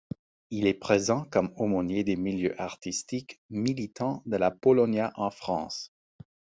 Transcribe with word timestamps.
Il 0.49 0.65
est 0.65 0.73
présent 0.73 1.25
comme 1.25 1.53
aumônier 1.57 2.03
des 2.03 2.15
milieux 2.15 2.59
artistiques, 2.59 3.39
militant 3.51 4.23
de 4.25 4.35
la 4.35 4.49
Polonia 4.49 5.11
en 5.13 5.29
France. 5.29 5.93